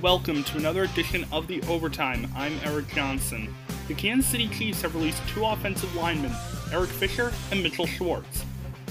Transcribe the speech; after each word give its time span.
Welcome 0.00 0.44
to 0.44 0.58
another 0.58 0.84
edition 0.84 1.26
of 1.32 1.48
The 1.48 1.60
Overtime. 1.62 2.30
I'm 2.36 2.56
Erik 2.62 2.86
Johnson. 2.94 3.52
The 3.88 3.94
Kansas 3.94 4.30
City 4.30 4.46
Chiefs 4.46 4.82
have 4.82 4.94
released 4.94 5.26
two 5.26 5.44
offensive 5.44 5.92
linemen, 5.96 6.30
Eric 6.72 6.88
Fisher 6.88 7.32
and 7.50 7.64
Mitchell 7.64 7.88
Schwartz. 7.88 8.44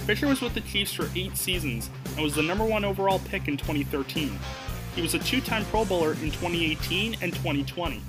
Fisher 0.06 0.28
was 0.28 0.42
with 0.42 0.54
the 0.54 0.60
Chiefs 0.60 0.92
for 0.92 1.10
eight 1.16 1.38
seasons 1.38 1.90
and 2.14 2.24
was 2.24 2.36
the 2.36 2.44
number 2.44 2.66
one 2.66 2.84
overall 2.84 3.20
pick 3.20 3.48
in 3.48 3.56
2013. 3.56 4.38
He 4.96 5.02
was 5.02 5.14
a 5.14 5.20
two 5.20 5.40
time 5.40 5.64
Pro 5.68 5.86
Bowler 5.86 6.12
in 6.12 6.30
2018 6.30 7.16
and 7.22 7.34
2020. 7.34 8.02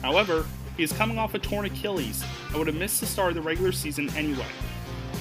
However, 0.00 0.46
he 0.76 0.84
is 0.84 0.92
coming 0.92 1.18
off 1.18 1.34
a 1.34 1.40
torn 1.40 1.66
Achilles 1.66 2.22
and 2.50 2.58
would 2.58 2.68
have 2.68 2.76
missed 2.76 3.00
the 3.00 3.06
start 3.06 3.30
of 3.30 3.34
the 3.34 3.42
regular 3.42 3.72
season 3.72 4.08
anyway. 4.10 4.46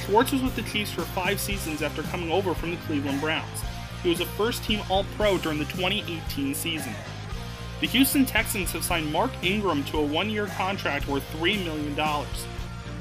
Schwartz 0.05 0.33
was 0.33 0.43
with 0.43 0.55
the 0.55 0.61
Chiefs 0.61 0.91
for 0.91 1.01
five 1.01 1.39
seasons 1.39 1.81
after 1.81 2.03
coming 2.03 2.31
over 2.31 2.53
from 2.53 2.69
the 2.69 2.77
Cleveland 2.85 3.21
Browns. 3.21 3.61
He 4.03 4.09
was 4.09 4.19
a 4.19 4.25
first 4.25 4.63
team 4.63 4.81
All 4.87 5.03
Pro 5.17 5.39
during 5.39 5.57
the 5.57 5.65
2018 5.65 6.53
season. 6.53 6.93
The 7.83 7.89
Houston 7.89 8.23
Texans 8.23 8.71
have 8.71 8.85
signed 8.85 9.11
Mark 9.11 9.29
Ingram 9.43 9.83
to 9.87 9.97
a 9.97 10.05
one 10.05 10.29
year 10.29 10.47
contract 10.47 11.05
worth 11.09 11.29
$3 11.33 11.65
million. 11.65 12.25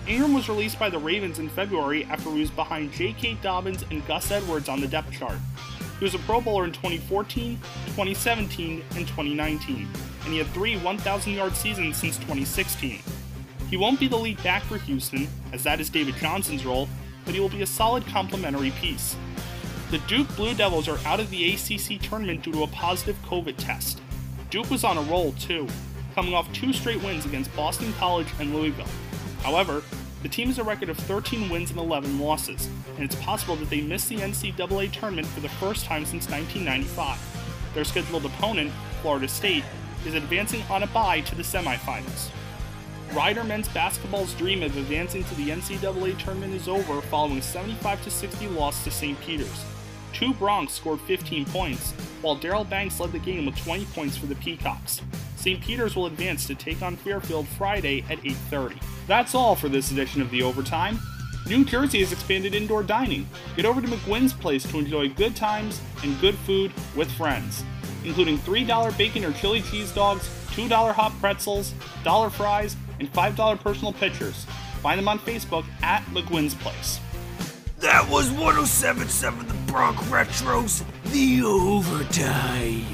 Ingram 0.09 0.35
was 0.35 0.49
released 0.49 0.77
by 0.77 0.91
the 0.91 0.99
Ravens 0.99 1.39
in 1.39 1.49
February 1.49 2.05
after 2.07 2.33
he 2.33 2.41
was 2.41 2.51
behind 2.51 2.91
J.K. 2.91 3.35
Dobbins 3.43 3.85
and 3.93 4.05
Gus 4.09 4.33
Edwards 4.33 4.69
on 4.69 4.80
the 4.80 4.89
depth 4.89 5.13
chart. 5.13 5.39
He 6.01 6.05
was 6.05 6.16
a 6.16 6.19
Pro 6.19 6.41
Bowler 6.41 6.65
in 6.65 6.73
2014, 6.73 7.59
2017, 7.59 8.83
and 8.97 9.07
2019, 9.07 9.89
and 10.24 10.33
he 10.33 10.39
had 10.39 10.49
three 10.49 10.77
1,000 10.77 11.33
yard 11.33 11.55
seasons 11.55 11.96
since 11.96 12.17
2016. 12.17 12.99
He 13.71 13.77
won't 13.77 14.01
be 14.01 14.09
the 14.09 14.19
lead 14.19 14.43
back 14.43 14.65
for 14.65 14.79
Houston, 14.79 15.29
as 15.52 15.63
that 15.63 15.79
is 15.79 15.91
David 15.91 16.17
Johnson's 16.17 16.67
role, 16.67 16.89
but 17.24 17.35
he 17.35 17.41
will 17.41 17.49
be 17.49 17.63
a 17.63 17.67
solid 17.67 18.05
complementary 18.07 18.73
piece. 18.73 19.15
The 19.93 19.99
Duke 20.09 20.35
Blue 20.35 20.55
Devils 20.55 20.89
are 20.89 20.99
out 21.07 21.21
of 21.21 21.30
the 21.30 21.52
ACC 21.52 22.02
tournament 22.02 22.43
due 22.43 22.51
to 22.51 22.65
a 22.65 22.67
positive 22.67 23.17
COVID 23.23 23.55
test. 23.59 24.01
Duke 24.53 24.71
was 24.71 24.85
on 24.85 24.99
a 24.99 25.03
roll 25.05 25.33
too, 25.41 25.67
coming 26.15 26.35
off 26.35 26.53
two 26.53 26.75
straight 26.75 27.03
wins 27.03 27.25
against 27.25 27.57
Boston 27.57 27.91
College 27.95 28.27
and 28.39 28.55
Louisville. 28.55 28.85
However, 29.43 29.83
the 30.23 30.29
team 30.29 30.49
has 30.49 30.59
a 30.59 30.63
record 30.63 30.91
of 30.91 30.99
13 30.99 31.49
wins 31.49 31.71
and 31.71 31.79
11 31.79 32.19
losses, 32.21 32.69
and 32.97 33.03
it's 33.03 33.15
possible 33.15 33.57
that 33.57 33.71
they 33.71 33.80
miss 33.80 34.09
the 34.09 34.17
NCAA 34.17 34.93
tournament 34.93 35.27
for 35.29 35.41
the 35.41 35.49
first 35.49 35.87
time 35.87 36.05
since 36.05 36.29
1995. 36.29 37.19
Their 37.73 37.85
scheduled 37.85 38.27
opponent, 38.27 38.71
Florida 39.01 39.27
State, 39.27 39.65
is 40.05 40.13
advancing 40.13 40.61
on 40.69 40.83
a 40.83 40.87
bye 40.89 41.23
to 41.23 41.35
the 41.35 41.43
semifinals. 41.43 42.29
Rider 43.15 43.45
men's 43.45 43.69
basketball's 43.69 44.35
dream 44.35 44.63
of 44.63 44.77
advancing 44.77 45.25
to 45.25 45.35
the 45.37 45.49
NCAA 45.49 46.19
tournament 46.19 46.53
is 46.53 46.69
over 46.69 47.01
following 47.01 47.39
a 47.39 47.43
75 47.43 48.03
60 48.13 48.49
loss 48.49 48.85
to 48.85 48.91
St. 48.91 49.19
Peter's. 49.23 49.65
Two 50.13 50.35
Broncs 50.35 50.73
scored 50.73 51.01
15 51.01 51.47
points, 51.47 51.95
while 52.23 52.37
Daryl 52.37 52.68
Banks 52.68 52.98
led 52.98 53.12
the 53.12 53.18
game 53.18 53.46
with 53.46 53.56
20 53.65 53.84
points 53.87 54.16
for 54.16 54.26
the 54.26 54.34
Peacocks. 54.37 55.02
St. 55.37 55.60
Peter's 55.60 55.96
will 55.96 56.06
advance 56.06 56.46
to 56.46 56.54
take 56.54 56.82
on 56.82 56.96
Fairfield 56.96 57.46
Friday 57.48 58.04
at 58.09 58.24
8:30. 58.24 58.76
That's 59.06 59.34
all 59.34 59.54
for 59.56 59.68
this 59.68 59.90
edition 59.90 60.23
of 60.23 60.30
the 60.30 60.43
Overtime. 60.43 61.00
New 61.48 61.65
Jersey 61.65 62.00
has 62.00 62.12
expanded 62.12 62.54
indoor 62.54 62.84
dining. 62.84 63.28
Get 63.56 63.66
over 63.66 63.80
to 63.80 63.88
McGuinn's 63.88 64.32
Place 64.32 64.62
to 64.71 64.78
enjoy 64.78 65.09
good 65.09 65.34
times 65.34 65.81
and 66.05 66.19
good 66.21 66.37
food 66.37 66.72
with 66.94 67.11
friends, 67.11 67.65
including 68.05 68.38
$3 68.38 68.97
bacon 68.97 69.25
or 69.25 69.32
chili 69.32 69.61
cheese 69.62 69.91
dogs, 69.91 70.28
$2 70.53 70.93
hot 70.93 71.12
pretzels, 71.19 71.75
dollar 72.05 72.31
fries, 72.31 72.77
and 73.00 73.12
$5 73.12 73.61
personal 73.61 73.93
pitchers. 73.93 74.47
Find 74.81 74.99
them 74.99 75.09
on 75.09 75.19
Facebook 75.19 75.65
at 75.82 76.05
McGuinn's 76.06 76.55
Place. 76.55 77.00
That 77.81 78.09
was 78.09 78.31
1077 78.31 79.49
The 79.49 79.55
Bronx 79.72 80.03
Retros, 80.10 80.84
the 81.12 81.43
overtime. 81.43 82.84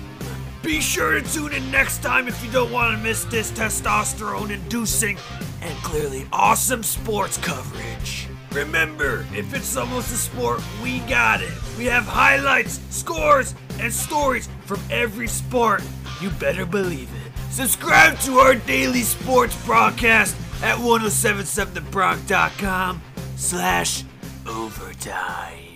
Be 0.62 0.80
sure 0.80 1.20
to 1.20 1.32
tune 1.32 1.52
in 1.52 1.68
next 1.72 2.04
time 2.04 2.28
if 2.28 2.44
you 2.44 2.52
don't 2.52 2.70
want 2.70 2.96
to 2.96 3.02
miss 3.02 3.24
this 3.24 3.50
testosterone 3.50 4.50
inducing 4.50 5.18
and 5.60 5.76
clearly 5.78 6.28
awesome 6.32 6.84
sports 6.84 7.36
coverage. 7.38 8.28
Remember, 8.52 9.26
if 9.34 9.52
it's 9.54 9.76
almost 9.76 10.12
a 10.12 10.16
sport, 10.16 10.62
we 10.80 11.00
got 11.00 11.42
it. 11.42 11.50
We 11.76 11.86
have 11.86 12.04
highlights, 12.04 12.78
scores, 12.90 13.56
and 13.80 13.92
stories 13.92 14.48
from 14.64 14.78
every 14.88 15.26
sport. 15.26 15.82
You 16.20 16.30
better 16.30 16.64
believe 16.64 17.10
it. 17.26 17.32
Subscribe 17.50 18.20
to 18.20 18.38
our 18.38 18.54
daily 18.54 19.02
sports 19.02 19.56
broadcast 19.66 20.36
at 20.62 20.78
1077thebronc.com 20.78 23.02
slash 23.34 24.04
overtime. 24.46 25.67